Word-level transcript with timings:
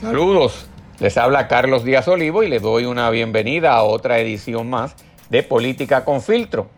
Saludos, 0.00 0.66
les 0.98 1.16
habla 1.16 1.48
Carlos 1.48 1.82
Díaz 1.82 2.06
Olivo 2.06 2.42
y 2.42 2.48
le 2.48 2.60
doy 2.60 2.84
una 2.84 3.08
bienvenida 3.08 3.72
a 3.72 3.82
otra 3.82 4.18
edición 4.18 4.68
más 4.68 4.94
de 5.30 5.42
Política 5.42 6.04
con 6.04 6.20
Filtro, 6.20 6.68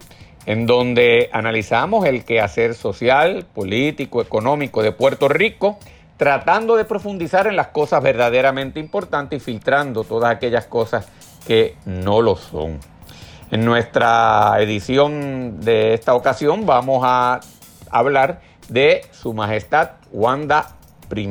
en 0.47 0.67
donde 0.67 1.29
analizamos 1.33 2.07
el 2.07 2.25
quehacer 2.25 2.77
social, 2.77 3.45
político, 3.53 4.23
económico 4.23 4.85
de 4.85 4.93
Puerto 4.93 5.29
Rico, 5.29 5.81
tratando 6.17 6.77
de 6.77 6.85
profundizar 6.85 7.49
en 7.49 7.57
las 7.57 7.69
cosas 7.69 8.05
verdaderamente 8.05 8.79
importantes 8.79 9.43
y 9.43 9.45
filtrando 9.45 10.05
todas 10.05 10.31
aquellas 10.31 10.67
cosas 10.67 11.09
que 11.45 11.75
no 11.87 12.23
lo 12.23 12.37
son. 12.37 12.79
En 13.51 13.65
nuestra 13.65 14.59
edición 14.61 15.61
de 15.61 15.95
esta 15.95 16.15
ocasión 16.15 16.67
vamos 16.67 17.03
a 17.05 17.41
hablar 17.91 18.43
de 18.69 19.03
Su 19.11 19.35
Majestad 19.35 19.91
Wanda 20.13 20.77
I, 21.15 21.27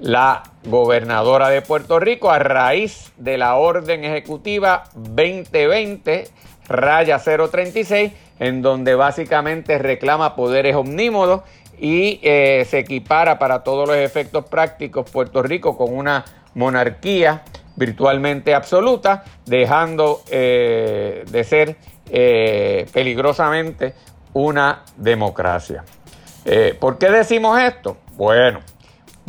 la 0.00 0.42
gobernadora 0.64 1.50
de 1.50 1.62
Puerto 1.62 2.00
Rico, 2.00 2.30
a 2.30 2.38
raíz 2.38 3.12
de 3.18 3.38
la 3.38 3.56
orden 3.56 4.04
ejecutiva 4.04 4.84
2020 4.94 6.28
raya 6.68 7.18
036, 7.18 8.12
en 8.38 8.62
donde 8.62 8.94
básicamente 8.94 9.78
reclama 9.78 10.36
poderes 10.36 10.76
omnímodos 10.76 11.42
y 11.78 12.20
eh, 12.22 12.66
se 12.68 12.78
equipara 12.78 13.38
para 13.38 13.62
todos 13.62 13.88
los 13.88 13.96
efectos 13.96 14.46
prácticos 14.46 15.10
Puerto 15.10 15.42
Rico 15.42 15.76
con 15.76 15.94
una 15.94 16.24
monarquía 16.54 17.42
virtualmente 17.76 18.54
absoluta, 18.54 19.24
dejando 19.46 20.22
eh, 20.30 21.24
de 21.28 21.44
ser 21.44 21.76
eh, 22.10 22.86
peligrosamente 22.92 23.94
una 24.32 24.84
democracia. 24.96 25.84
¿Por 26.80 26.98
qué 26.98 27.10
decimos 27.10 27.60
esto? 27.60 27.98
Bueno, 28.16 28.60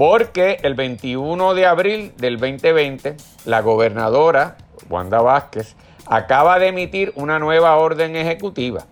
porque 0.02 0.58
el 0.64 0.74
21 0.74 1.54
de 1.54 1.68
abril 1.68 2.14
del 2.18 2.40
2020, 2.40 3.18
la 3.46 3.62
gobernadora 3.62 4.58
Wanda 4.90 5.22
Vázquez 5.22 5.76
acaba 6.08 6.58
de 6.58 6.70
emitir 6.70 7.14
una 7.16 7.38
nueva 7.38 7.78
orden 7.78 8.16
ejecutiva. 8.16 8.88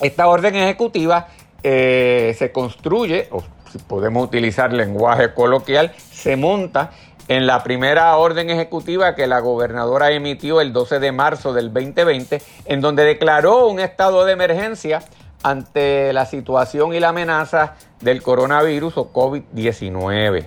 Esta 0.00 0.28
orden 0.28 0.56
ejecutiva 0.56 1.28
eh, 1.62 2.34
se 2.38 2.52
construye, 2.52 3.28
o 3.30 3.42
si 3.70 3.76
podemos 3.80 4.24
utilizar 4.24 4.72
lenguaje 4.72 5.34
coloquial, 5.34 5.92
se 6.10 6.38
monta 6.38 6.92
en 7.28 7.46
la 7.46 7.62
primera 7.62 8.16
orden 8.16 8.48
ejecutiva 8.48 9.14
que 9.14 9.26
la 9.26 9.40
gobernadora 9.40 10.10
emitió 10.10 10.62
el 10.62 10.72
12 10.72 11.00
de 11.00 11.12
marzo 11.12 11.52
del 11.52 11.70
2020, 11.70 12.40
en 12.64 12.80
donde 12.80 13.04
declaró 13.04 13.66
un 13.66 13.78
estado 13.78 14.24
de 14.24 14.32
emergencia 14.32 15.02
ante 15.42 16.12
la 16.12 16.26
situación 16.26 16.94
y 16.94 17.00
la 17.00 17.10
amenaza 17.10 17.74
del 18.00 18.22
coronavirus 18.22 18.98
o 18.98 19.12
COVID-19. 19.12 20.46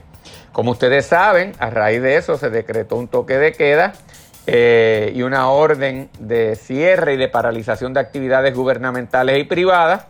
Como 0.52 0.72
ustedes 0.72 1.08
saben, 1.08 1.54
a 1.60 1.70
raíz 1.70 2.02
de 2.02 2.18
eso 2.18 2.38
se 2.38 2.50
decretó 2.50 2.96
un 2.96 3.08
toque 3.08 3.38
de 3.38 3.54
queda 3.54 3.94
eh, 4.46 5.12
y 5.16 5.24
una 5.24 5.50
orden 5.50 6.10
de 6.20 6.56
cierre 6.56 7.16
y 7.16 7.18
de 7.18 7.28
paralización 7.28 7.94
de 7.94 8.02
actividades 8.02 8.54
gubernamentales 8.54 9.40
y 9.40 9.46
privadas 9.46 10.06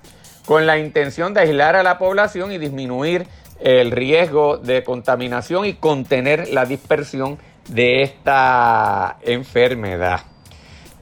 con 0.45 0.65
la 0.65 0.77
intención 0.77 1.33
de 1.33 1.41
aislar 1.41 1.75
a 1.75 1.83
la 1.83 1.97
población 1.97 2.51
y 2.51 2.57
disminuir 2.57 3.27
el 3.59 3.91
riesgo 3.91 4.57
de 4.57 4.83
contaminación 4.83 5.65
y 5.65 5.75
contener 5.75 6.49
la 6.49 6.65
dispersión 6.65 7.37
de 7.69 8.01
esta 8.01 9.17
enfermedad. 9.21 10.21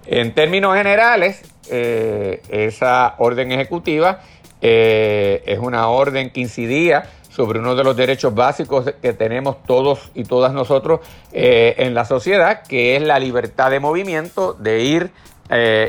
En 0.06 0.34
términos 0.34 0.76
generales, 0.76 1.42
eh, 1.70 2.42
esa 2.50 3.16
orden 3.20 3.52
ejecutiva 3.52 4.22
eh, 4.62 5.44
es 5.46 5.60
una 5.60 5.88
orden 5.88 6.32
que 6.32 6.42
incidía 6.42 7.04
sobre 7.30 7.60
uno 7.60 7.76
de 7.76 7.84
los 7.84 7.96
derechos 7.96 8.36
básicos 8.36 8.94
que 9.02 9.14
tenemos 9.14 9.64
todos 9.64 10.12
y 10.14 10.24
todas 10.24 10.54
nosotros 10.54 11.00
eh, 11.32 11.76
en 11.78 11.94
la 11.94 12.06
sociedad, 12.06 12.64
que 12.64 12.96
es 12.96 13.04
la 13.04 13.20
libertad 13.20 13.72
de 13.72 13.80
movimiento, 13.80 14.54
de 14.54 14.84
ir 14.84 15.12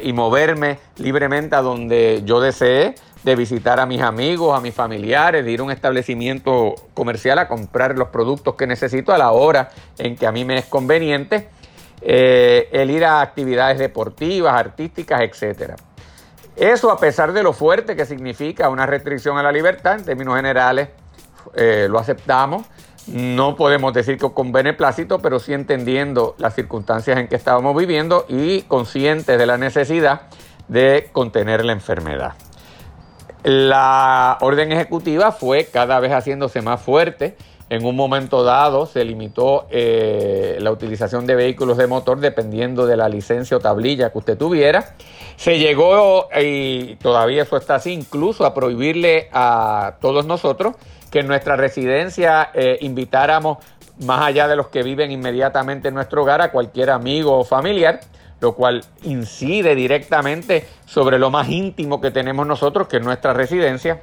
y 0.03 0.13
moverme 0.13 0.81
libremente 0.97 1.55
a 1.55 1.63
donde 1.63 2.23
yo 2.25 2.41
desee, 2.41 2.97
de 3.23 3.37
visitar 3.37 3.79
a 3.79 3.87
mis 3.87 4.01
amigos, 4.01 4.59
a 4.59 4.61
mis 4.61 4.75
familiares, 4.75 5.45
de 5.45 5.53
ir 5.53 5.61
a 5.61 5.63
un 5.63 5.71
establecimiento 5.71 6.75
comercial 6.95 7.39
a 7.39 7.47
comprar 7.47 7.97
los 7.97 8.09
productos 8.09 8.57
que 8.57 8.67
necesito 8.67 9.13
a 9.13 9.19
la 9.19 9.31
hora 9.31 9.71
en 9.99 10.17
que 10.17 10.27
a 10.27 10.33
mí 10.33 10.45
me 10.45 10.59
es 10.59 10.65
conveniente 10.65 11.49
eh, 12.05 12.69
el 12.73 12.91
ir 12.91 13.05
a 13.05 13.21
actividades 13.21 13.79
deportivas, 13.79 14.55
artísticas, 14.55 15.21
etc. 15.21 15.75
Eso 16.57 16.91
a 16.91 16.99
pesar 16.99 17.33
de 17.33 17.43
lo 17.43 17.53
fuerte 17.53 17.97
que 17.97 18.05
significa 18.05 18.69
una 18.69 18.87
restricción 18.87 19.39
a 19.39 19.43
la 19.43 19.53
libertad, 19.53 19.99
en 19.99 20.05
términos 20.05 20.37
generales 20.37 20.89
eh, 21.55 21.87
lo 21.89 21.99
aceptamos. 21.99 22.67
No 23.07 23.57
podemos 23.57 23.93
decir 23.93 24.17
que 24.17 24.31
con 24.33 24.53
beneplácito, 24.53 25.19
pero 25.21 25.41
sí 25.41 25.53
entendiendo 25.53 26.35
las 26.39 26.55
circunstancias 26.55 27.19
en 27.19 27.29
que 27.29 27.37
estábamos 27.37 27.77
viviendo 27.77 28.27
y 28.29 28.63
conscientes 28.63 29.39
de 29.39 29.47
la 29.47 29.59
necesidad 29.59 30.23
de 30.69 31.09
contener 31.13 31.65
la 31.65 31.73
enfermedad. 31.73 32.35
La 33.43 34.39
orden 34.41 34.71
ejecutiva 34.71 35.33
fue 35.33 35.65
cada 35.65 35.99
vez 35.99 36.13
haciéndose 36.13 36.63
más 36.63 36.81
fuerte 36.81 37.37
en 37.73 37.87
un 37.87 37.97
momento 37.97 38.45
dado 38.45 38.85
se 38.85 39.03
limitó 39.03 39.67
eh, 39.71 40.59
la 40.61 40.71
utilización 40.71 41.27
de 41.27 41.35
vehículos 41.35 41.79
de 41.79 41.87
motor 41.87 42.21
dependiendo 42.21 42.85
de 42.85 42.99
la 42.99 43.09
licencia 43.09 43.57
o 43.57 43.61
tablilla 43.61 44.13
que 44.13 44.19
usted 44.19 44.37
tuviera. 44.37 44.95
Se 45.37 45.59
llegó, 45.59 46.29
y 46.39 46.97
todavía 46.97 47.45
eso 47.45 47.57
está 47.57 47.77
así, 47.77 47.95
incluso 47.95 48.45
a 48.45 48.53
prohibirle 48.53 49.31
a 49.33 49.95
todos 50.03 50.27
nosotros 50.27 50.77
que 51.11 51.21
en 51.21 51.29
nuestra 51.29 51.57
residencia 51.57 52.51
eh, 52.53 52.77
invitáramos 52.83 53.57
más 54.05 54.21
allá 54.21 54.49
de 54.49 54.57
los 54.57 54.69
que 54.69 54.83
viven 54.83 55.11
inmediatamente 55.11 55.89
en 55.89 55.95
nuestro 55.95 56.25
hogar 56.25 56.43
a 56.43 56.53
cualquier 56.53 56.91
amigo 56.91 57.39
o 57.39 57.43
familiar, 57.43 58.01
lo 58.41 58.55
cual 58.55 58.85
incide 59.05 59.75
directamente 59.75 60.67
sobre 60.85 61.19
lo 61.19 61.31
más 61.31 61.49
íntimo 61.49 62.03
que 62.03 62.11
tenemos 62.11 62.47
nosotros, 62.47 62.87
que 62.87 62.99
es 62.99 63.03
nuestra 63.03 63.33
residencia. 63.33 64.03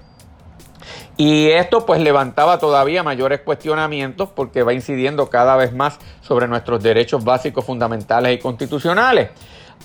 Y 1.21 1.49
esto 1.49 1.85
pues 1.85 1.99
levantaba 1.99 2.59
todavía 2.59 3.03
mayores 3.03 3.41
cuestionamientos 3.41 4.29
porque 4.29 4.63
va 4.63 4.71
incidiendo 4.73 5.29
cada 5.29 5.57
vez 5.57 5.73
más 5.73 5.99
sobre 6.21 6.47
nuestros 6.47 6.81
derechos 6.81 7.25
básicos 7.25 7.65
fundamentales 7.65 8.33
y 8.33 8.39
constitucionales. 8.39 9.31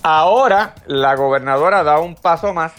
Ahora 0.01 0.75
la 0.87 1.13
gobernadora 1.15 1.83
da 1.83 1.99
un 1.99 2.15
paso 2.15 2.53
más 2.53 2.71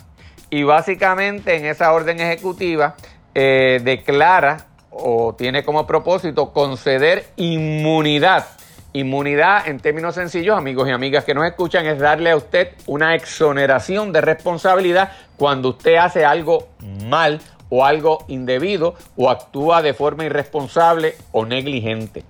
y 0.49 0.63
básicamente 0.63 1.57
en 1.57 1.67
esa 1.67 1.93
orden 1.93 2.19
ejecutiva 2.19 2.97
eh, 3.35 3.79
declara 3.85 4.69
o 4.91 5.35
tiene 5.37 5.63
como 5.63 5.87
propósito 5.87 6.55
conceder 6.55 7.27
inmunidad. 7.37 8.47
Inmunidad, 8.95 9.69
en 9.69 9.81
términos 9.81 10.15
sencillos, 10.15 10.57
amigos 10.57 10.89
y 10.89 10.93
amigas 10.93 11.27
que 11.27 11.35
nos 11.35 11.45
escuchan, 11.45 11.85
es 11.85 11.99
darle 11.99 12.31
a 12.31 12.37
usted 12.37 12.69
una 12.87 13.15
exoneración 13.15 14.15
de 14.15 14.23
responsabilidad 14.23 15.13
cuando 15.37 15.69
usted 15.69 15.97
hace 15.97 16.25
algo 16.25 16.69
mal 17.05 17.43
o 17.69 17.85
algo 17.85 18.25
indebido 18.29 18.95
o 19.17 19.31
actúa 19.31 19.83
de 19.83 19.95
forma 19.95 20.25
irresponsable 20.25 21.17
o 21.33 21.45
negligente. 21.45 22.25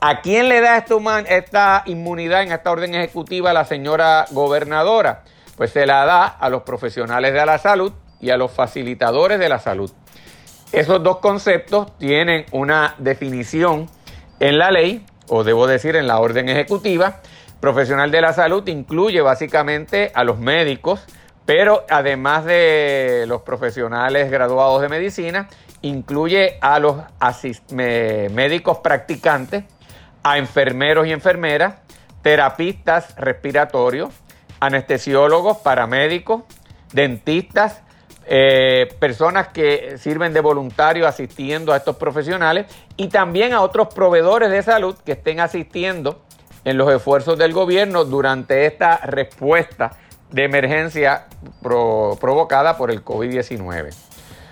¿A 0.00 0.20
quién 0.20 0.48
le 0.48 0.60
da 0.60 0.78
esta 1.28 1.82
inmunidad 1.86 2.42
en 2.42 2.52
esta 2.52 2.72
orden 2.72 2.94
ejecutiva 2.94 3.52
la 3.52 3.64
señora 3.64 4.26
gobernadora? 4.32 5.22
Pues 5.56 5.70
se 5.70 5.86
la 5.86 6.04
da 6.04 6.26
a 6.26 6.48
los 6.48 6.62
profesionales 6.62 7.32
de 7.32 7.46
la 7.46 7.58
salud 7.58 7.92
y 8.20 8.30
a 8.30 8.36
los 8.36 8.50
facilitadores 8.50 9.38
de 9.38 9.48
la 9.48 9.60
salud. 9.60 9.92
Esos 10.72 11.02
dos 11.02 11.18
conceptos 11.18 11.96
tienen 11.98 12.46
una 12.50 12.94
definición 12.98 13.88
en 14.40 14.58
la 14.58 14.70
ley, 14.70 15.04
o 15.28 15.44
debo 15.44 15.66
decir 15.66 15.94
en 15.96 16.06
la 16.06 16.18
orden 16.18 16.48
ejecutiva. 16.48 17.20
Profesional 17.60 18.10
de 18.10 18.22
la 18.22 18.32
salud 18.32 18.66
incluye 18.66 19.20
básicamente 19.20 20.10
a 20.14 20.24
los 20.24 20.38
médicos, 20.38 21.04
pero 21.44 21.84
además 21.90 22.44
de 22.44 23.24
los 23.26 23.42
profesionales 23.42 24.30
graduados 24.30 24.80
de 24.82 24.88
medicina, 24.88 25.48
incluye 25.82 26.58
a 26.60 26.78
los 26.78 26.96
médicos 27.70 28.78
practicantes, 28.78 29.64
a 30.22 30.38
enfermeros 30.38 31.06
y 31.06 31.12
enfermeras, 31.12 31.74
terapistas 32.22 33.16
respiratorios, 33.16 34.10
anestesiólogos, 34.60 35.58
paramédicos, 35.58 36.44
dentistas, 36.92 37.82
eh, 38.24 38.94
personas 39.00 39.48
que 39.48 39.98
sirven 39.98 40.32
de 40.32 40.40
voluntarios 40.40 41.08
asistiendo 41.08 41.72
a 41.72 41.78
estos 41.78 41.96
profesionales 41.96 42.66
y 42.96 43.08
también 43.08 43.52
a 43.52 43.62
otros 43.62 43.92
proveedores 43.92 44.50
de 44.50 44.62
salud 44.62 44.96
que 45.04 45.12
estén 45.12 45.40
asistiendo 45.40 46.22
en 46.64 46.78
los 46.78 46.92
esfuerzos 46.92 47.36
del 47.36 47.52
gobierno 47.52 48.04
durante 48.04 48.66
esta 48.66 48.98
respuesta 48.98 49.98
de 50.32 50.44
emergencia 50.44 51.26
provocada 51.62 52.76
por 52.76 52.90
el 52.90 53.04
COVID-19. 53.04 53.94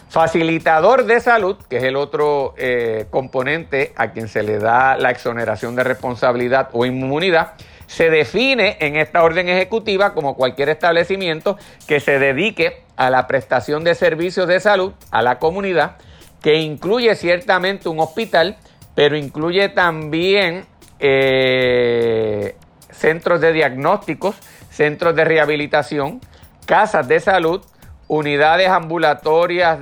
Facilitador 0.09 1.05
de 1.05 1.21
salud, 1.21 1.57
que 1.69 1.77
es 1.77 1.85
el 1.85 1.97
otro 1.97 2.55
eh, 2.59 3.07
componente 3.11 3.93
a 3.97 4.11
quien 4.11 4.29
se 4.29 4.43
le 4.43 4.59
da 4.59 4.97
la 4.97 5.11
exoneración 5.11 5.77
de 5.77 5.85
responsabilidad 5.85 6.69
o 6.73 6.85
inmunidad, 6.85 7.53
se 7.87 8.11
define 8.11 8.77
en 8.81 8.97
esta 8.97 9.23
orden 9.23 9.49
ejecutiva 9.49 10.13
como 10.13 10.37
cualquier 10.37 10.69
establecimiento 10.69 11.59
que 11.87 12.01
se 12.01 12.19
dedique 12.19 12.83
a 12.97 13.11
la 13.11 13.27
prestación 13.27 13.83
de 13.83 13.95
servicios 13.95 14.47
de 14.47 14.61
salud 14.61 14.93
a 15.11 15.23
la 15.23 15.39
comunidad, 15.39 15.97
que 16.43 16.57
incluye 16.57 17.15
ciertamente 17.15 17.89
un 17.89 18.01
hospital, 18.01 18.57
pero 18.95 19.17
incluye 19.17 19.69
también 19.69 20.67
eh, 20.99 22.57
centros 22.91 23.41
de 23.41 23.53
diagnósticos, 23.53 24.37
centros 24.71 25.15
de 25.15 25.25
rehabilitación, 25.25 26.21
casas 26.67 27.07
de 27.09 27.21
salud, 27.21 27.63
unidades 28.09 28.69
ambulatorias 28.69 29.79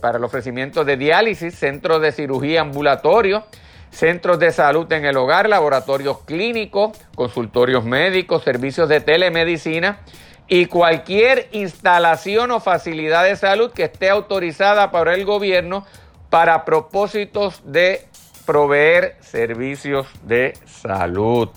para 0.00 0.18
el 0.18 0.24
ofrecimiento 0.24 0.84
de 0.84 0.96
diálisis, 0.96 1.54
centros 1.54 2.00
de 2.00 2.12
cirugía 2.12 2.62
ambulatorio, 2.62 3.44
centros 3.90 4.38
de 4.38 4.52
salud 4.52 4.90
en 4.92 5.04
el 5.04 5.16
hogar, 5.16 5.48
laboratorios 5.48 6.20
clínicos, 6.20 6.96
consultorios 7.14 7.84
médicos, 7.84 8.42
servicios 8.42 8.88
de 8.88 9.00
telemedicina 9.00 10.00
y 10.48 10.66
cualquier 10.66 11.48
instalación 11.52 12.50
o 12.50 12.60
facilidad 12.60 13.24
de 13.24 13.36
salud 13.36 13.70
que 13.70 13.84
esté 13.84 14.10
autorizada 14.10 14.90
por 14.90 15.08
el 15.08 15.24
gobierno 15.24 15.84
para 16.28 16.64
propósitos 16.64 17.60
de 17.64 18.06
proveer 18.46 19.16
servicios 19.20 20.06
de 20.22 20.54
salud. 20.66 21.50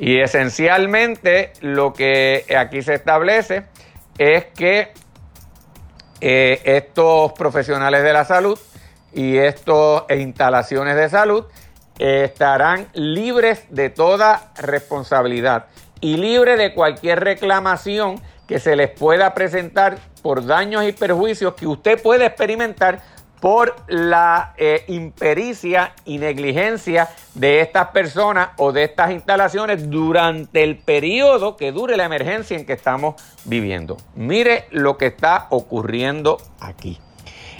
Y 0.00 0.18
esencialmente 0.18 1.52
lo 1.60 1.92
que 1.92 2.46
aquí 2.58 2.80
se 2.80 2.94
establece 2.94 3.64
es 4.16 4.46
que 4.46 4.94
eh, 6.22 6.60
estos 6.64 7.34
profesionales 7.34 8.02
de 8.02 8.14
la 8.14 8.24
salud 8.24 8.58
y 9.12 9.36
estas 9.36 10.04
instalaciones 10.16 10.96
de 10.96 11.10
salud 11.10 11.44
estarán 11.98 12.88
libres 12.94 13.66
de 13.68 13.90
toda 13.90 14.52
responsabilidad 14.56 15.66
y 16.00 16.16
libres 16.16 16.56
de 16.56 16.72
cualquier 16.72 17.20
reclamación 17.20 18.22
que 18.48 18.58
se 18.58 18.76
les 18.76 18.88
pueda 18.88 19.34
presentar 19.34 19.98
por 20.22 20.46
daños 20.46 20.82
y 20.84 20.92
perjuicios 20.92 21.52
que 21.52 21.66
usted 21.66 22.00
puede 22.00 22.24
experimentar 22.24 23.02
por 23.40 23.74
la 23.88 24.54
eh, 24.58 24.84
impericia 24.88 25.94
y 26.04 26.18
negligencia 26.18 27.08
de 27.34 27.60
estas 27.60 27.88
personas 27.88 28.50
o 28.58 28.72
de 28.72 28.84
estas 28.84 29.10
instalaciones 29.12 29.88
durante 29.88 30.62
el 30.62 30.76
periodo 30.76 31.56
que 31.56 31.72
dure 31.72 31.96
la 31.96 32.04
emergencia 32.04 32.56
en 32.56 32.66
que 32.66 32.74
estamos 32.74 33.14
viviendo. 33.44 33.96
Mire 34.14 34.66
lo 34.70 34.98
que 34.98 35.06
está 35.06 35.46
ocurriendo 35.50 36.38
aquí. 36.60 36.98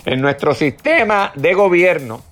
En 0.05 0.21
nuestro 0.21 0.55
sistema 0.55 1.33
de 1.35 1.55
gobierno, 1.55 2.23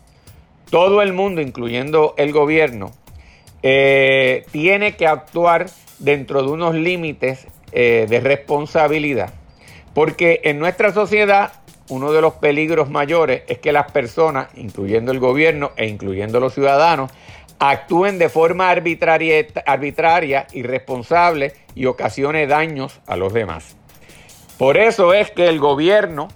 todo 0.71 1.01
el 1.01 1.15
mundo, 1.15 1.41
incluyendo 1.41 2.15
el 2.19 2.33
gobierno, 2.33 2.93
eh, 3.63 4.45
tiene 4.53 4.97
que 4.97 5.07
actuar 5.07 5.67
dentro 5.99 6.43
de 6.43 6.49
unos 6.51 6.75
límites 6.75 7.47
eh, 7.73 8.07
de 8.09 8.21
responsabilidad. 8.21 9.33
Porque 9.95 10.41
en 10.45 10.59
nuestra 10.59 10.93
sociedad 10.93 11.53
uno 11.89 12.13
de 12.13 12.21
los 12.21 12.35
peligros 12.35 12.91
mayores 12.91 13.43
es 13.49 13.59
que 13.59 13.73
las 13.73 13.91
personas, 13.91 14.49
incluyendo 14.55 15.13
el 15.13 15.19
gobierno 15.19 15.73
e 15.77 15.87
incluyendo 15.87 16.41
los 16.41 16.55
ciudadanos, 16.55 17.11
actúen 17.59 18.19
de 18.19 18.29
forma 18.29 18.71
arbitraria, 18.71 19.47
arbitraria 19.67 20.47
irresponsable 20.53 21.55
y 21.75 21.87
ocasione 21.87 22.47
daños 22.47 23.01
a 23.07 23.17
los 23.17 23.33
demás. 23.33 23.77
Por 24.59 24.77
eso 24.77 25.13
es 25.13 25.31
que 25.31 25.49
el 25.49 25.59
gobierno 25.59 26.29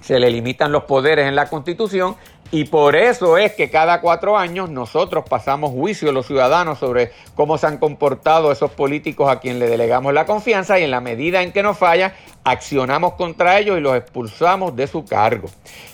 se 0.00 0.20
le 0.20 0.30
limitan 0.30 0.70
los 0.70 0.84
poderes 0.84 1.26
en 1.26 1.34
la 1.34 1.48
Constitución 1.48 2.16
y 2.54 2.66
por 2.66 2.94
eso 2.94 3.36
es 3.36 3.50
que 3.54 3.68
cada 3.68 4.00
cuatro 4.00 4.38
años 4.38 4.70
nosotros 4.70 5.24
pasamos 5.28 5.72
juicio 5.72 6.12
los 6.12 6.28
ciudadanos 6.28 6.78
sobre 6.78 7.10
cómo 7.34 7.58
se 7.58 7.66
han 7.66 7.78
comportado 7.78 8.52
esos 8.52 8.70
políticos 8.70 9.28
a 9.28 9.40
quien 9.40 9.58
le 9.58 9.66
delegamos 9.66 10.14
la 10.14 10.24
confianza 10.24 10.78
y 10.78 10.84
en 10.84 10.92
la 10.92 11.00
medida 11.00 11.42
en 11.42 11.50
que 11.50 11.64
nos 11.64 11.76
falla, 11.76 12.14
accionamos 12.44 13.14
contra 13.14 13.58
ellos 13.58 13.76
y 13.76 13.80
los 13.80 13.96
expulsamos 13.96 14.76
de 14.76 14.86
su 14.86 15.04
cargo. 15.04 15.48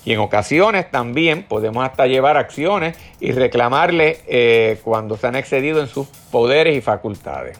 Y 0.04 0.12
en 0.12 0.18
ocasiones 0.18 0.90
también 0.90 1.44
podemos 1.44 1.82
hasta 1.82 2.06
llevar 2.06 2.36
acciones 2.36 2.94
y 3.20 3.32
reclamarle 3.32 4.18
eh, 4.26 4.80
cuando 4.84 5.16
se 5.16 5.28
han 5.28 5.36
excedido 5.36 5.80
en 5.80 5.88
sus 5.88 6.08
poderes 6.30 6.76
y 6.76 6.82
facultades. 6.82 7.58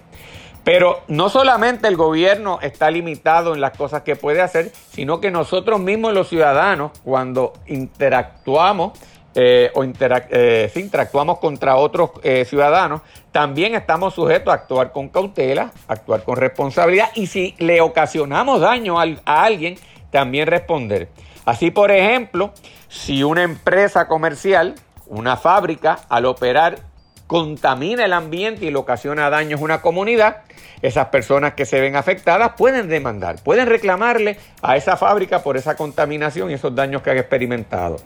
Pero 0.73 1.01
no 1.09 1.29
solamente 1.31 1.89
el 1.89 1.97
gobierno 1.97 2.61
está 2.63 2.93
limitado 2.93 3.55
en 3.55 3.61
las 3.61 3.77
cosas 3.77 4.03
que 4.03 4.15
puede 4.15 4.41
hacer, 4.41 4.71
sino 4.93 5.21
que 5.21 5.33
nosotros 5.33 5.81
mismos 5.81 6.15
los 6.15 6.29
ciudadanos, 6.29 6.93
cuando 7.03 7.55
interactuamos 7.67 8.97
eh, 9.35 9.73
o 9.75 9.83
eh, 9.83 10.73
interactuamos 10.77 11.41
contra 11.41 11.75
otros 11.75 12.11
eh, 12.23 12.45
ciudadanos, 12.45 13.01
también 13.33 13.75
estamos 13.75 14.15
sujetos 14.15 14.53
a 14.53 14.59
actuar 14.59 14.93
con 14.93 15.09
cautela, 15.09 15.73
actuar 15.89 16.23
con 16.23 16.37
responsabilidad 16.37 17.11
y 17.17 17.27
si 17.27 17.57
le 17.59 17.81
ocasionamos 17.81 18.61
daño 18.61 19.01
a 19.01 19.43
alguien, 19.43 19.75
también 20.13 20.47
responder. 20.47 21.09
Así, 21.47 21.73
por 21.73 21.91
ejemplo, 21.91 22.53
si 22.87 23.25
una 23.25 23.43
empresa 23.43 24.07
comercial, 24.07 24.77
una 25.09 25.37
fábrica, 25.37 25.99
al 26.09 26.27
operar 26.27 26.90
contamina 27.31 28.05
el 28.05 28.13
ambiente 28.13 28.65
y 28.65 28.73
le 28.73 28.77
ocasiona 28.77 29.31
daños 29.31 29.61
a 29.61 29.63
una 29.63 29.81
comunidad, 29.81 30.39
esas 30.83 31.07
personas 31.11 31.55
que 31.55 31.65
se 31.65 31.81
ven 31.81 31.95
afectadas 31.95 32.55
pueden 32.59 32.89
demandar, 32.89 33.37
pueden 33.45 33.69
reclamarle 33.69 34.37
a 34.63 34.77
esa 34.77 34.97
fábrica 34.97 35.41
por 35.41 35.57
esa 35.57 35.77
contaminación 35.77 36.51
y 36.51 36.55
esos 36.55 36.75
daños 36.75 37.03
que 37.03 37.13
han 37.13 37.19
experimentado. 37.19 37.99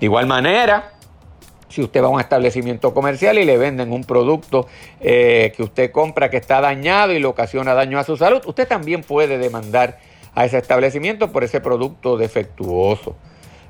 De 0.00 0.06
igual 0.06 0.26
manera, 0.26 0.90
si 1.68 1.82
usted 1.82 2.02
va 2.02 2.06
a 2.06 2.10
un 2.10 2.18
establecimiento 2.18 2.92
comercial 2.92 3.38
y 3.38 3.44
le 3.44 3.56
venden 3.58 3.92
un 3.92 4.02
producto 4.02 4.66
eh, 5.00 5.52
que 5.56 5.62
usted 5.62 5.92
compra 5.92 6.28
que 6.28 6.38
está 6.38 6.60
dañado 6.60 7.12
y 7.12 7.20
le 7.20 7.26
ocasiona 7.26 7.74
daño 7.74 8.00
a 8.00 8.02
su 8.02 8.16
salud, 8.16 8.42
usted 8.44 8.66
también 8.66 9.04
puede 9.04 9.38
demandar 9.38 10.00
a 10.34 10.46
ese 10.46 10.58
establecimiento 10.58 11.30
por 11.30 11.44
ese 11.44 11.60
producto 11.60 12.16
defectuoso. 12.16 13.14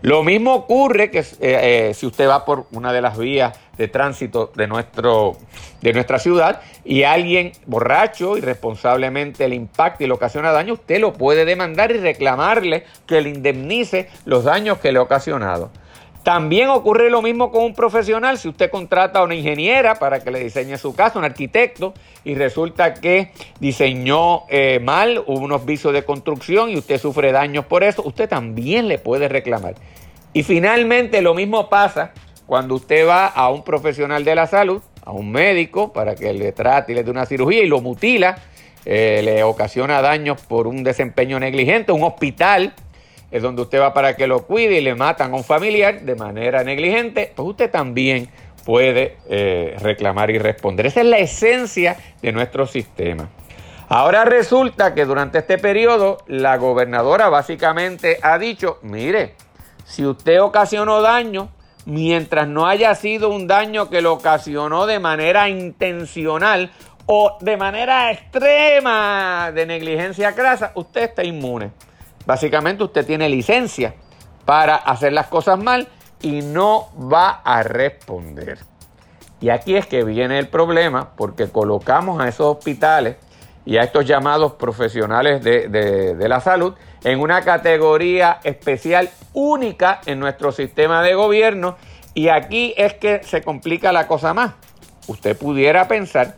Lo 0.04 0.22
mismo 0.22 0.52
ocurre 0.52 1.10
que 1.10 1.20
eh, 1.20 1.24
eh, 1.40 1.94
si 1.94 2.04
usted 2.04 2.28
va 2.28 2.44
por 2.44 2.66
una 2.72 2.92
de 2.92 3.00
las 3.00 3.16
vías 3.16 3.58
de 3.78 3.88
tránsito 3.88 4.52
de, 4.54 4.66
nuestro, 4.66 5.38
de 5.80 5.94
nuestra 5.94 6.18
ciudad 6.18 6.60
y 6.84 7.04
alguien 7.04 7.52
borracho 7.64 8.36
irresponsablemente 8.36 9.48
le 9.48 9.54
impacta 9.54 10.04
y 10.04 10.06
le 10.06 10.12
ocasiona 10.12 10.52
daño, 10.52 10.74
usted 10.74 11.00
lo 11.00 11.14
puede 11.14 11.46
demandar 11.46 11.90
y 11.90 12.00
reclamarle 12.00 12.84
que 13.06 13.22
le 13.22 13.30
indemnice 13.30 14.10
los 14.26 14.44
daños 14.44 14.76
que 14.76 14.92
le 14.92 14.98
ha 14.98 15.02
ocasionado. 15.02 15.70
También 16.24 16.70
ocurre 16.70 17.10
lo 17.10 17.20
mismo 17.20 17.52
con 17.52 17.64
un 17.64 17.74
profesional. 17.74 18.38
Si 18.38 18.48
usted 18.48 18.70
contrata 18.70 19.18
a 19.18 19.24
una 19.24 19.34
ingeniera 19.34 19.96
para 19.96 20.20
que 20.20 20.30
le 20.30 20.40
diseñe 20.40 20.78
su 20.78 20.94
casa, 20.94 21.18
un 21.18 21.24
arquitecto, 21.26 21.92
y 22.24 22.34
resulta 22.34 22.94
que 22.94 23.30
diseñó 23.60 24.44
eh, 24.48 24.80
mal, 24.82 25.22
hubo 25.26 25.40
unos 25.40 25.66
visos 25.66 25.92
de 25.92 26.02
construcción 26.02 26.70
y 26.70 26.78
usted 26.78 26.98
sufre 26.98 27.30
daños 27.30 27.66
por 27.66 27.84
eso, 27.84 28.02
usted 28.06 28.26
también 28.26 28.88
le 28.88 28.98
puede 28.98 29.28
reclamar. 29.28 29.74
Y 30.32 30.44
finalmente 30.44 31.20
lo 31.20 31.34
mismo 31.34 31.68
pasa 31.68 32.12
cuando 32.46 32.74
usted 32.76 33.06
va 33.06 33.26
a 33.26 33.50
un 33.50 33.62
profesional 33.62 34.24
de 34.24 34.34
la 34.34 34.46
salud, 34.46 34.80
a 35.04 35.12
un 35.12 35.30
médico, 35.30 35.92
para 35.92 36.14
que 36.14 36.32
le 36.32 36.52
trate 36.52 36.92
y 36.92 36.94
le 36.94 37.04
dé 37.04 37.10
una 37.10 37.26
cirugía 37.26 37.62
y 37.62 37.66
lo 37.66 37.82
mutila, 37.82 38.38
eh, 38.86 39.20
le 39.22 39.42
ocasiona 39.42 40.00
daños 40.00 40.40
por 40.40 40.66
un 40.68 40.84
desempeño 40.84 41.38
negligente, 41.38 41.92
un 41.92 42.02
hospital 42.02 42.72
es 43.34 43.42
donde 43.42 43.62
usted 43.62 43.80
va 43.80 43.92
para 43.92 44.14
que 44.14 44.28
lo 44.28 44.46
cuide 44.46 44.78
y 44.78 44.80
le 44.80 44.94
matan 44.94 45.32
a 45.32 45.36
un 45.36 45.42
familiar 45.42 46.02
de 46.02 46.14
manera 46.14 46.62
negligente, 46.62 47.32
pues 47.34 47.48
usted 47.48 47.68
también 47.68 48.28
puede 48.64 49.16
eh, 49.28 49.74
reclamar 49.80 50.30
y 50.30 50.38
responder. 50.38 50.86
Esa 50.86 51.00
es 51.00 51.06
la 51.06 51.18
esencia 51.18 51.96
de 52.22 52.30
nuestro 52.30 52.64
sistema. 52.68 53.28
Ahora 53.88 54.24
resulta 54.24 54.94
que 54.94 55.04
durante 55.04 55.38
este 55.38 55.58
periodo 55.58 56.18
la 56.28 56.56
gobernadora 56.58 57.28
básicamente 57.28 58.20
ha 58.22 58.38
dicho, 58.38 58.78
mire, 58.82 59.34
si 59.84 60.06
usted 60.06 60.40
ocasionó 60.40 61.02
daño, 61.02 61.48
mientras 61.86 62.46
no 62.46 62.68
haya 62.68 62.94
sido 62.94 63.30
un 63.30 63.48
daño 63.48 63.90
que 63.90 64.00
lo 64.00 64.12
ocasionó 64.12 64.86
de 64.86 65.00
manera 65.00 65.48
intencional 65.48 66.70
o 67.06 67.36
de 67.40 67.56
manera 67.56 68.12
extrema 68.12 69.50
de 69.52 69.66
negligencia 69.66 70.36
crasa, 70.36 70.70
usted 70.76 71.02
está 71.02 71.24
inmune. 71.24 71.72
Básicamente 72.26 72.84
usted 72.84 73.06
tiene 73.06 73.28
licencia 73.28 73.94
para 74.44 74.76
hacer 74.76 75.12
las 75.12 75.26
cosas 75.28 75.58
mal 75.58 75.88
y 76.22 76.42
no 76.42 76.88
va 76.98 77.42
a 77.44 77.62
responder. 77.62 78.58
Y 79.40 79.50
aquí 79.50 79.76
es 79.76 79.86
que 79.86 80.04
viene 80.04 80.38
el 80.38 80.48
problema 80.48 81.10
porque 81.16 81.48
colocamos 81.48 82.20
a 82.20 82.28
esos 82.28 82.56
hospitales 82.56 83.16
y 83.66 83.76
a 83.76 83.82
estos 83.82 84.06
llamados 84.06 84.54
profesionales 84.54 85.42
de, 85.42 86.16
la 86.28 86.40
salud 86.40 86.74
en 87.02 87.20
una 87.20 87.42
categoría 87.42 88.40
especial 88.44 89.10
única 89.32 90.00
en 90.06 90.18
nuestro 90.20 90.52
sistema 90.52 91.02
de 91.02 91.14
gobierno 91.14 91.76
y 92.14 92.28
aquí 92.28 92.74
es 92.76 92.94
que 92.94 93.22
se 93.22 93.42
complica 93.42 93.92
la 93.92 94.06
cosa 94.06 94.32
más. 94.32 94.54
Usted 95.08 95.36
pudiera 95.36 95.88
pensar 95.88 96.36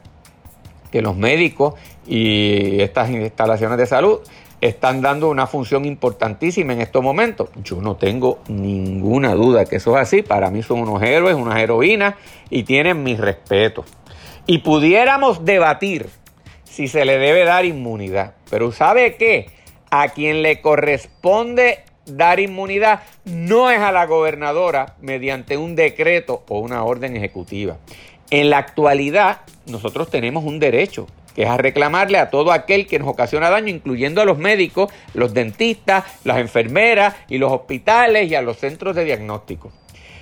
que 0.91 1.03
los 1.03 1.17
médicos 1.17 1.75
y 2.07 2.81
estas 2.81 3.11
instalaciones 3.11 3.79
de 3.79 3.87
salud 3.87 4.21
están 4.61 5.03
dando 5.03 5.29
una 5.29 5.47
función 5.47 5.85
importantísima 5.85 6.73
en 6.73 6.81
estos 6.81 7.03
momentos. 7.03 7.51
Yo 7.63 7.81
no 7.81 7.97
tengo 7.97 8.39
ninguna 8.49 9.35
duda 9.35 9.65
que 9.65 9.77
eso 9.77 9.97
es 9.97 10.03
así. 10.03 10.23
Para 10.23 10.51
mí 10.51 10.63
son 10.63 10.81
unos 10.81 11.03
héroes, 11.03 11.35
unas 11.37 11.59
heroínas 11.59 12.15
y 12.51 12.63
tienen 12.63 13.03
mi 13.03 13.17
respeto. 13.17 13.85
Y 14.47 14.59
pudiéramos 14.59 15.45
debatir 15.45 16.09
si 16.65 16.89
se 16.89 17.05
le 17.05 17.19
debe 17.19 17.45
dar 17.45 17.65
inmunidad. 17.65 18.35
Pero 18.51 18.73
¿sabe 18.73 19.17
qué? 19.17 19.51
A 19.91 20.09
quien 20.09 20.43
le 20.43 20.61
corresponde 20.61 21.81
dar 22.07 22.39
inmunidad 22.39 23.03
no 23.25 23.71
es 23.71 23.81
a 23.81 23.93
la 23.93 24.07
gobernadora 24.07 24.95
mediante 25.01 25.57
un 25.57 25.75
decreto 25.75 26.45
o 26.49 26.61
una 26.61 26.85
orden 26.85 27.17
ejecutiva. 27.17 27.79
En 28.31 28.51
la 28.51 28.59
actualidad, 28.59 29.41
nosotros 29.67 30.11
tenemos 30.11 30.45
un 30.45 30.59
derecho, 30.59 31.07
que 31.37 31.43
es 31.43 31.49
a 31.49 31.59
reclamarle 31.59 32.19
a 32.19 32.31
todo 32.31 32.51
aquel 32.51 32.87
que 32.87 32.99
nos 32.99 33.09
ocasiona 33.09 33.51
daño, 33.51 33.69
incluyendo 33.69 34.23
a 34.23 34.25
los 34.25 34.39
médicos, 34.39 34.91
los 35.13 35.35
dentistas, 35.35 36.05
las 36.25 36.39
enfermeras 36.39 37.15
y 37.29 37.37
los 37.37 37.53
hospitales 37.53 38.31
y 38.31 38.35
a 38.35 38.43
los 38.43 38.57
centros 38.57 38.97
de 38.97 39.05
diagnóstico. 39.05 39.71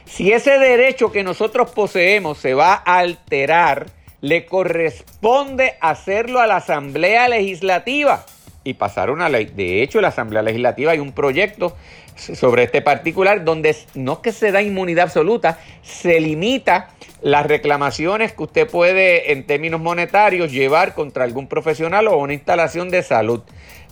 Si 0.04 0.32
ese 0.32 0.58
derecho 0.58 1.12
que 1.12 1.22
nosotros 1.22 1.70
poseemos 1.70 2.38
se 2.38 2.54
va 2.54 2.82
a 2.84 2.98
alterar, 2.98 3.86
le 4.20 4.44
corresponde 4.44 5.74
hacerlo 5.80 6.40
a 6.40 6.48
la 6.48 6.56
Asamblea 6.56 7.28
Legislativa 7.28 8.26
y 8.64 8.74
pasar 8.74 9.10
una 9.10 9.28
ley. 9.28 9.46
De 9.46 9.82
hecho, 9.82 9.98
en 9.98 10.02
la 10.02 10.08
Asamblea 10.08 10.42
Legislativa 10.42 10.92
hay 10.92 10.98
un 10.98 11.12
proyecto 11.12 11.76
sobre 12.16 12.64
este 12.64 12.80
particular 12.80 13.44
donde 13.44 13.76
no 13.94 14.22
que 14.22 14.32
se 14.32 14.52
da 14.52 14.62
inmunidad 14.62 15.04
absoluta, 15.04 15.58
se 15.82 16.20
limita 16.20 16.88
las 17.22 17.46
reclamaciones 17.46 18.32
que 18.32 18.42
usted 18.42 18.68
puede 18.68 19.32
en 19.32 19.46
términos 19.46 19.80
monetarios 19.80 20.52
llevar 20.52 20.94
contra 20.94 21.24
algún 21.24 21.48
profesional 21.48 22.08
o 22.08 22.18
una 22.18 22.34
instalación 22.34 22.90
de 22.90 23.02
salud. 23.02 23.42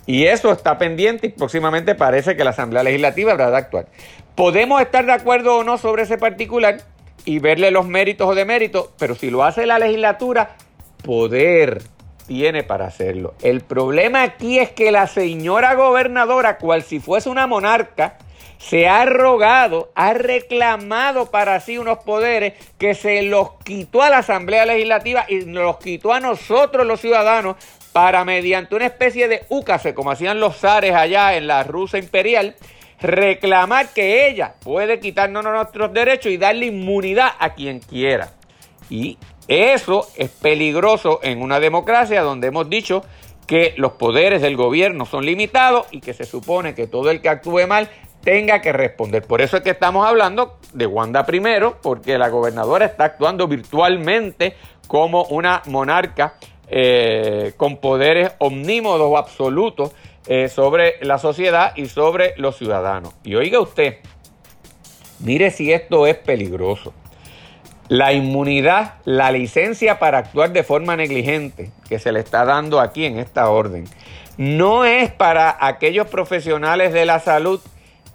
Y 0.05 0.25
eso 0.25 0.51
está 0.51 0.77
pendiente 0.77 1.27
y 1.27 1.29
próximamente 1.29 1.95
parece 1.95 2.35
que 2.35 2.43
la 2.43 2.49
Asamblea 2.49 2.83
Legislativa 2.83 3.31
habrá 3.31 3.51
de 3.51 3.57
actuar. 3.57 3.87
Podemos 4.35 4.81
estar 4.81 5.05
de 5.05 5.13
acuerdo 5.13 5.57
o 5.57 5.63
no 5.63 5.77
sobre 5.77 6.03
ese 6.03 6.17
particular 6.17 6.77
y 7.25 7.39
verle 7.39 7.71
los 7.71 7.87
méritos 7.87 8.27
o 8.27 8.35
deméritos, 8.35 8.89
pero 8.97 9.15
si 9.15 9.29
lo 9.29 9.43
hace 9.43 9.65
la 9.65 9.79
legislatura, 9.79 10.57
poder 11.03 11.81
tiene 12.27 12.63
para 12.63 12.87
hacerlo. 12.87 13.33
El 13.41 13.61
problema 13.61 14.23
aquí 14.23 14.59
es 14.59 14.71
que 14.71 14.91
la 14.91 15.07
señora 15.07 15.75
gobernadora, 15.75 16.57
cual 16.57 16.83
si 16.83 16.99
fuese 16.99 17.29
una 17.29 17.47
monarca, 17.47 18.17
se 18.57 18.87
ha 18.87 19.05
rogado, 19.05 19.91
ha 19.93 20.13
reclamado 20.13 21.29
para 21.29 21.59
sí 21.59 21.77
unos 21.77 21.99
poderes 21.99 22.53
que 22.77 22.95
se 22.95 23.21
los 23.23 23.53
quitó 23.63 24.01
a 24.01 24.09
la 24.09 24.19
Asamblea 24.19 24.65
Legislativa 24.65 25.25
y 25.27 25.41
los 25.41 25.77
quitó 25.77 26.13
a 26.13 26.21
nosotros 26.21 26.87
los 26.87 27.01
ciudadanos 27.01 27.57
para 27.91 28.23
mediante 28.23 28.75
una 28.75 28.85
especie 28.85 29.27
de 29.27 29.45
úcase, 29.49 29.93
como 29.93 30.11
hacían 30.11 30.39
los 30.39 30.57
zares 30.57 30.95
allá 30.95 31.35
en 31.35 31.45
la 31.45 31.63
Rusia 31.63 31.99
imperial, 31.99 32.55
reclamar 33.01 33.89
que 33.89 34.27
ella 34.27 34.55
puede 34.63 34.99
quitarnos 34.99 35.43
nuestros 35.43 35.93
derechos 35.93 36.31
y 36.31 36.37
darle 36.37 36.67
inmunidad 36.67 37.33
a 37.39 37.53
quien 37.53 37.79
quiera. 37.79 38.31
Y 38.89 39.17
eso 39.47 40.07
es 40.15 40.29
peligroso 40.29 41.19
en 41.23 41.41
una 41.41 41.59
democracia 41.59 42.21
donde 42.21 42.47
hemos 42.47 42.69
dicho 42.69 43.03
que 43.47 43.73
los 43.77 43.93
poderes 43.93 44.41
del 44.41 44.55
gobierno 44.55 45.05
son 45.05 45.25
limitados 45.25 45.87
y 45.91 45.99
que 45.99 46.13
se 46.13 46.23
supone 46.23 46.75
que 46.75 46.87
todo 46.87 47.11
el 47.11 47.21
que 47.21 47.29
actúe 47.29 47.67
mal 47.67 47.89
tenga 48.23 48.61
que 48.61 48.71
responder. 48.71 49.23
Por 49.23 49.41
eso 49.41 49.57
es 49.57 49.63
que 49.63 49.71
estamos 49.71 50.07
hablando 50.07 50.57
de 50.73 50.85
Wanda 50.85 51.25
primero, 51.25 51.77
porque 51.81 52.17
la 52.17 52.29
gobernadora 52.29 52.85
está 52.85 53.03
actuando 53.05 53.47
virtualmente 53.47 54.55
como 54.87 55.23
una 55.25 55.61
monarca 55.65 56.35
eh, 56.69 57.53
con 57.57 57.77
poderes 57.77 58.31
omnímodos 58.39 59.07
o 59.11 59.17
absolutos 59.17 59.91
eh, 60.25 60.47
sobre 60.47 60.95
la 61.01 61.17
sociedad 61.17 61.73
y 61.75 61.87
sobre 61.87 62.33
los 62.37 62.57
ciudadanos. 62.57 63.13
Y 63.23 63.35
oiga 63.35 63.59
usted, 63.59 63.97
mire 65.19 65.51
si 65.51 65.73
esto 65.73 66.07
es 66.07 66.15
peligroso. 66.15 66.93
La 67.89 68.13
inmunidad, 68.13 68.95
la 69.05 69.31
licencia 69.31 69.99
para 69.99 70.19
actuar 70.19 70.51
de 70.53 70.63
forma 70.63 70.95
negligente 70.95 71.71
que 71.89 71.99
se 71.99 72.11
le 72.11 72.19
está 72.19 72.45
dando 72.45 72.79
aquí 72.79 73.05
en 73.05 73.19
esta 73.19 73.49
orden, 73.49 73.85
no 74.37 74.85
es 74.85 75.11
para 75.11 75.55
aquellos 75.59 76.07
profesionales 76.07 76.93
de 76.93 77.05
la 77.05 77.19
salud 77.19 77.61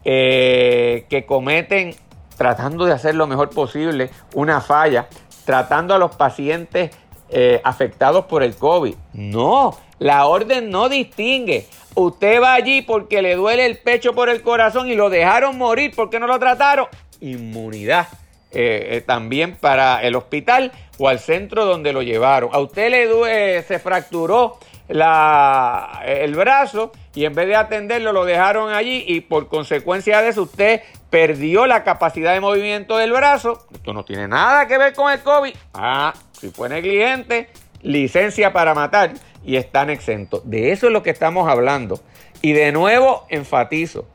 eh, 0.05 1.07
que 1.11 1.27
cometen, 1.27 1.95
tratando 2.37 2.87
de 2.87 2.93
hacer 2.93 3.15
lo 3.15 3.27
mejor 3.27 3.51
posible, 3.51 4.11
una 4.35 4.61
falla, 4.61 5.09
tratando 5.45 5.95
a 5.95 5.99
los 5.99 6.17
pacientes 6.17 6.91
eh, 7.31 7.61
afectados 7.63 8.25
por 8.25 8.43
el 8.43 8.57
COVID. 8.57 8.95
No, 9.13 9.77
la 9.99 10.27
orden 10.27 10.71
no 10.71 10.89
distingue. 10.89 11.67
Usted 11.95 12.41
va 12.41 12.55
allí 12.55 12.83
porque 12.83 13.23
le 13.23 13.35
duele 13.35 13.67
el 13.67 13.79
pecho 13.79 14.15
por 14.15 14.29
el 14.29 14.43
corazón 14.43 14.89
y 14.89 14.95
lo 14.95 15.11
dejaron 15.11 15.59
morir 15.59 15.93
porque 15.95 16.21
no 16.21 16.27
lo 16.27 16.39
trataron. 16.39 16.87
Inmunidad. 17.21 18.09
Eh, 18.51 18.97
eh, 18.97 19.01
también 19.03 19.57
para 19.57 20.03
el 20.03 20.17
hospital 20.17 20.73
o 20.99 21.09
al 21.09 21.19
centro 21.19 21.67
donde 21.67 21.93
lo 21.93 22.01
llevaron. 22.01 22.49
A 22.53 22.61
usted 22.61 22.91
le 22.91 23.07
duele, 23.07 23.63
se 23.63 23.79
fracturó 23.79 24.59
la, 24.89 26.01
el 26.07 26.35
brazo 26.35 26.93
y 27.15 27.27
en 27.27 27.35
vez 27.35 27.47
de 27.47 27.57
atenderlo 27.57 28.13
lo 28.13 28.25
dejaron 28.25 28.73
allí 28.73 29.05
y 29.07 29.21
por 29.21 29.49
consecuencia 29.49 30.23
de 30.23 30.31
eso 30.31 30.45
usted 30.45 30.81
perdió 31.11 31.67
la 31.67 31.85
capacidad 31.85 32.33
de 32.33 32.41
movimiento 32.41 32.97
del 32.97 33.13
brazo. 33.13 33.67
Esto 33.73 33.93
no 33.93 34.05
tiene 34.05 34.27
nada 34.29 34.67
que 34.67 34.79
ver 34.79 34.95
con 34.95 35.13
el 35.13 35.21
COVID. 35.21 35.55
Ah, 35.75 36.15
si 36.33 36.49
fue 36.49 36.71
negligente, 36.71 37.51
licencia 37.83 38.55
para 38.55 38.75
matar 38.75 39.13
y 39.45 39.57
están 39.57 39.91
exentos. 39.91 40.41
De 40.45 40.73
eso 40.73 40.87
es 40.87 40.93
lo 40.93 41.03
que 41.03 41.11
estamos 41.11 41.49
hablando. 41.51 42.01
Y 42.41 42.53
de 42.53 42.73
nuevo 42.73 43.27
enfatizo, 43.29 44.07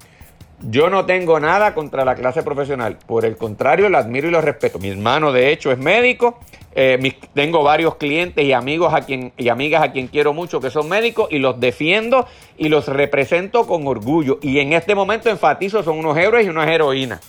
yo 0.70 0.90
no 0.90 1.06
tengo 1.06 1.40
nada 1.40 1.74
contra 1.74 2.06
la 2.06 2.16
clase 2.16 2.44
profesional, 2.44 2.98
por 3.06 3.26
el 3.26 3.36
contrario, 3.38 3.90
la 3.90 4.00
admiro 4.00 4.28
y 4.28 4.32
lo 4.32 4.42
respeto. 4.42 4.80
Mi 4.80 4.90
hermano, 4.90 5.32
de 5.32 5.52
hecho, 5.52 5.72
es 5.72 5.78
médico. 5.78 6.40
Eh, 6.76 7.16
tengo 7.34 7.64
varios 7.64 7.96
clientes 7.96 8.44
y 8.44 8.54
amigos 8.54 8.94
a 8.94 9.02
quien, 9.02 9.34
y 9.38 9.50
amigas 9.50 9.84
a 9.84 9.92
quien 9.92 10.08
quiero 10.08 10.34
mucho 10.34 10.60
que 10.60 10.72
son 10.72 10.90
médicos 10.90 11.28
y 11.30 11.38
los 11.38 11.60
defiendo 11.60 12.28
y 12.58 12.70
los 12.70 12.88
represento 12.88 13.68
con 13.68 13.86
orgullo. 13.88 14.40
Y 14.42 14.60
en 14.60 14.74
este 14.74 14.96
momento 14.96 15.30
enfatizo, 15.30 15.84
son 15.84 16.00
unos 16.00 16.18
héroes 16.18 16.46
y 16.46 16.50
unas 16.50 16.68
heroínas. 16.70 17.22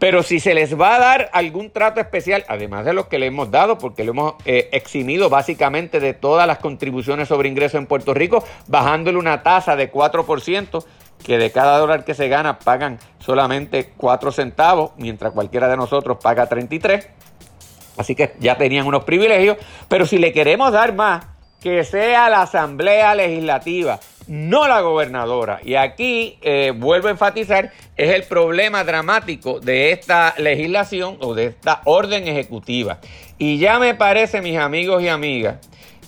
Pero 0.00 0.22
si 0.22 0.40
se 0.40 0.54
les 0.54 0.80
va 0.80 0.96
a 0.96 0.98
dar 0.98 1.30
algún 1.34 1.70
trato 1.70 2.00
especial, 2.00 2.44
además 2.48 2.86
de 2.86 2.94
los 2.94 3.06
que 3.06 3.18
le 3.18 3.26
hemos 3.26 3.50
dado, 3.50 3.76
porque 3.76 4.02
le 4.02 4.10
hemos 4.10 4.34
eh, 4.46 4.70
eximido 4.72 5.28
básicamente 5.28 6.00
de 6.00 6.14
todas 6.14 6.46
las 6.46 6.56
contribuciones 6.56 7.28
sobre 7.28 7.50
ingresos 7.50 7.78
en 7.78 7.86
Puerto 7.86 8.14
Rico, 8.14 8.42
bajándole 8.66 9.18
una 9.18 9.42
tasa 9.42 9.76
de 9.76 9.92
4%, 9.92 10.84
que 11.24 11.38
de 11.38 11.50
cada 11.50 11.78
dólar 11.78 12.04
que 12.04 12.14
se 12.14 12.28
gana 12.28 12.58
pagan 12.58 12.98
solamente 13.18 13.92
4 13.96 14.32
centavos, 14.32 14.92
mientras 14.96 15.32
cualquiera 15.32 15.68
de 15.68 15.76
nosotros 15.76 16.18
paga 16.22 16.46
33. 16.46 17.08
Así 17.96 18.14
que 18.14 18.34
ya 18.38 18.56
tenían 18.56 18.86
unos 18.86 19.04
privilegios, 19.04 19.58
pero 19.88 20.06
si 20.06 20.18
le 20.18 20.32
queremos 20.32 20.72
dar 20.72 20.94
más, 20.94 21.26
que 21.60 21.84
sea 21.84 22.30
la 22.30 22.42
Asamblea 22.42 23.14
Legislativa, 23.14 24.00
no 24.26 24.66
la 24.66 24.80
gobernadora. 24.80 25.60
Y 25.62 25.74
aquí 25.74 26.38
eh, 26.40 26.72
vuelvo 26.74 27.08
a 27.08 27.10
enfatizar, 27.10 27.72
es 27.96 28.14
el 28.14 28.22
problema 28.22 28.84
dramático 28.84 29.60
de 29.60 29.92
esta 29.92 30.34
legislación 30.38 31.18
o 31.20 31.34
de 31.34 31.46
esta 31.46 31.82
orden 31.84 32.26
ejecutiva. 32.26 32.98
Y 33.38 33.58
ya 33.58 33.78
me 33.78 33.94
parece, 33.94 34.40
mis 34.40 34.56
amigos 34.56 35.02
y 35.02 35.08
amigas, 35.08 35.56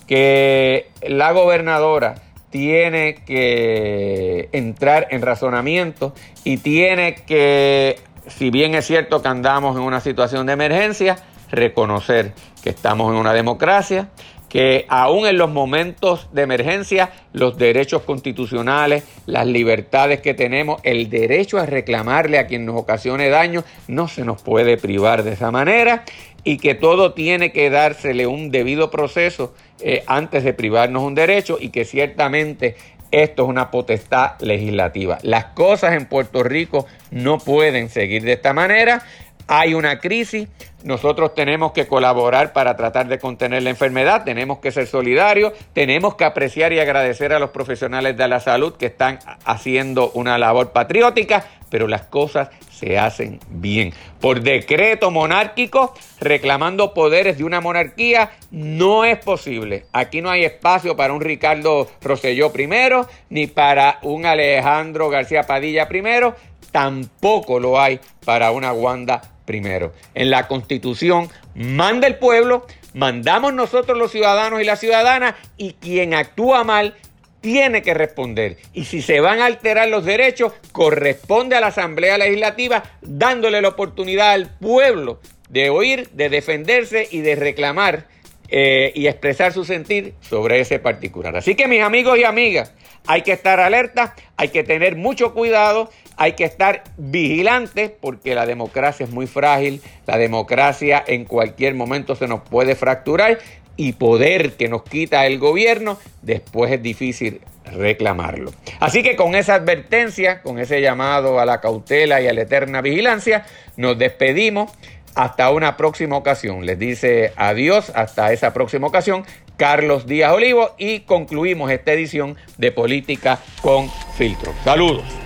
que 0.07 0.89
la 1.01 1.31
gobernadora 1.31 2.15
tiene 2.53 3.15
que 3.15 4.47
entrar 4.51 5.07
en 5.09 5.23
razonamiento 5.23 6.13
y 6.43 6.57
tiene 6.57 7.15
que, 7.15 7.99
si 8.27 8.51
bien 8.51 8.75
es 8.75 8.85
cierto 8.85 9.23
que 9.23 9.27
andamos 9.27 9.75
en 9.75 9.81
una 9.81 9.99
situación 9.99 10.45
de 10.45 10.53
emergencia, 10.53 11.15
reconocer 11.49 12.33
que 12.63 12.69
estamos 12.69 13.11
en 13.11 13.17
una 13.17 13.33
democracia, 13.33 14.09
que 14.49 14.85
aún 14.87 15.25
en 15.25 15.39
los 15.39 15.49
momentos 15.49 16.29
de 16.31 16.43
emergencia, 16.43 17.09
los 17.31 17.57
derechos 17.57 18.03
constitucionales, 18.03 19.03
las 19.25 19.47
libertades 19.47 20.21
que 20.21 20.35
tenemos, 20.35 20.79
el 20.83 21.09
derecho 21.09 21.57
a 21.57 21.65
reclamarle 21.65 22.37
a 22.37 22.45
quien 22.45 22.67
nos 22.67 22.75
ocasione 22.75 23.29
daño, 23.29 23.63
no 23.87 24.07
se 24.07 24.23
nos 24.23 24.43
puede 24.43 24.77
privar 24.77 25.23
de 25.23 25.33
esa 25.33 25.49
manera 25.49 26.03
y 26.43 26.57
que 26.57 26.75
todo 26.75 27.13
tiene 27.13 27.51
que 27.51 27.69
dársele 27.69 28.27
un 28.27 28.51
debido 28.51 28.91
proceso 28.91 29.53
eh, 29.79 30.03
antes 30.07 30.43
de 30.43 30.53
privarnos 30.53 31.03
un 31.03 31.15
derecho 31.15 31.57
y 31.59 31.69
que 31.69 31.85
ciertamente 31.85 32.75
esto 33.11 33.43
es 33.43 33.49
una 33.49 33.69
potestad 33.69 34.39
legislativa. 34.39 35.19
Las 35.21 35.45
cosas 35.45 35.93
en 35.93 36.07
Puerto 36.07 36.43
Rico 36.43 36.87
no 37.11 37.37
pueden 37.37 37.89
seguir 37.89 38.23
de 38.23 38.33
esta 38.33 38.53
manera. 38.53 39.03
Hay 39.47 39.73
una 39.73 39.99
crisis, 39.99 40.47
nosotros 40.83 41.35
tenemos 41.35 41.73
que 41.73 41.85
colaborar 41.85 42.53
para 42.53 42.75
tratar 42.75 43.07
de 43.07 43.19
contener 43.19 43.61
la 43.61 43.69
enfermedad, 43.69 44.23
tenemos 44.23 44.59
que 44.59 44.71
ser 44.71 44.87
solidarios, 44.87 45.53
tenemos 45.73 46.15
que 46.15 46.23
apreciar 46.23 46.71
y 46.73 46.79
agradecer 46.79 47.33
a 47.33 47.39
los 47.39 47.49
profesionales 47.51 48.17
de 48.17 48.27
la 48.27 48.39
salud 48.39 48.73
que 48.77 48.85
están 48.85 49.19
haciendo 49.45 50.11
una 50.11 50.37
labor 50.37 50.71
patriótica, 50.71 51.45
pero 51.73 51.87
las 51.87 52.03
cosas 52.03 52.49
se 52.69 52.99
hacen 52.99 53.39
bien. 53.49 53.95
Por 54.21 54.41
decreto 54.41 55.09
monárquico, 55.09 55.95
reclamando 56.19 56.93
poderes 56.93 57.39
de 57.39 57.45
una 57.45 57.61
monarquía, 57.61 58.29
no 58.51 59.05
es 59.05 59.17
posible. 59.17 59.87
Aquí 59.91 60.21
no 60.21 60.29
hay 60.29 60.45
espacio 60.45 60.95
para 60.95 61.13
un 61.13 61.21
Ricardo 61.21 61.89
Rosselló 61.99 62.53
primero, 62.53 63.07
ni 63.31 63.47
para 63.47 63.97
un 64.03 64.27
Alejandro 64.27 65.09
García 65.09 65.47
Padilla 65.47 65.87
primero, 65.87 66.35
tampoco 66.71 67.59
lo 67.59 67.81
hay 67.81 67.99
para 68.23 68.51
una 68.51 68.71
Wanda 68.71 69.21
primero. 69.43 69.93
En 70.13 70.29
la 70.29 70.47
constitución 70.47 71.27
manda 71.55 72.05
el 72.05 72.17
pueblo, 72.17 72.67
mandamos 72.93 73.51
nosotros 73.51 73.97
los 73.97 74.11
ciudadanos 74.11 74.61
y 74.61 74.63
las 74.63 74.79
ciudadanas 74.79 75.33
y 75.57 75.73
quien 75.73 76.13
actúa 76.13 76.63
mal 76.63 76.93
tiene 77.43 77.81
que 77.81 77.93
responder. 77.93 78.57
Y 78.73 78.85
si 78.85 79.01
se 79.01 79.19
van 79.19 79.41
a 79.41 79.45
alterar 79.45 79.89
los 79.89 80.05
derechos, 80.05 80.53
corresponde 80.71 81.57
a 81.57 81.59
la 81.59 81.67
Asamblea 81.67 82.17
Legislativa 82.17 82.83
dándole 83.01 83.61
la 83.61 83.67
oportunidad 83.67 84.31
al 84.31 84.49
pueblo 84.49 85.19
de 85.49 85.69
oír, 85.69 86.09
de 86.13 86.29
defenderse 86.29 87.05
y 87.11 87.19
de 87.19 87.35
reclamar 87.35 88.07
eh, 88.47 88.93
y 88.95 89.07
expresar 89.07 89.51
su 89.51 89.65
sentir 89.65 90.13
sobre 90.21 90.61
ese 90.61 90.79
particular. 90.79 91.35
Así 91.35 91.55
que 91.55 91.67
mis 91.67 91.81
amigos 91.81 92.17
y 92.17 92.23
amigas, 92.23 92.73
hay 93.07 93.23
que 93.23 93.33
estar 93.33 93.59
alerta, 93.59 94.15
hay 94.37 94.47
que 94.47 94.63
tener 94.63 94.95
mucho 94.95 95.33
cuidado, 95.33 95.89
hay 96.15 96.33
que 96.33 96.45
estar 96.45 96.83
vigilantes 96.95 97.91
porque 97.99 98.35
la 98.35 98.45
democracia 98.45 99.05
es 99.05 99.11
muy 99.11 99.27
frágil, 99.27 99.81
la 100.07 100.17
democracia 100.17 101.03
en 101.05 101.25
cualquier 101.25 101.75
momento 101.75 102.15
se 102.15 102.29
nos 102.29 102.41
puede 102.41 102.75
fracturar 102.75 103.39
y 103.75 103.93
poder 103.93 104.53
que 104.53 104.69
nos 104.69 104.83
quita 104.83 105.25
el 105.25 105.39
gobierno, 105.39 105.97
después 106.21 106.71
es 106.71 106.81
difícil 106.81 107.41
reclamarlo. 107.65 108.51
Así 108.79 109.03
que 109.03 109.15
con 109.15 109.35
esa 109.35 109.55
advertencia, 109.55 110.41
con 110.41 110.59
ese 110.59 110.81
llamado 110.81 111.39
a 111.39 111.45
la 111.45 111.61
cautela 111.61 112.21
y 112.21 112.27
a 112.27 112.33
la 112.33 112.41
eterna 112.41 112.81
vigilancia, 112.81 113.45
nos 113.77 113.97
despedimos. 113.97 114.71
Hasta 115.15 115.51
una 115.51 115.77
próxima 115.77 116.17
ocasión. 116.17 116.65
Les 116.65 116.79
dice 116.79 117.33
adiós 117.35 117.91
hasta 117.93 118.33
esa 118.33 118.51
próxima 118.51 118.87
ocasión. 118.87 119.23
Carlos 119.57 120.07
Díaz 120.07 120.33
Olivo 120.33 120.71
y 120.79 121.01
concluimos 121.01 121.69
esta 121.69 121.93
edición 121.93 122.35
de 122.57 122.71
Política 122.71 123.37
con 123.61 123.91
Filtro. 124.17 124.53
Saludos. 124.63 125.22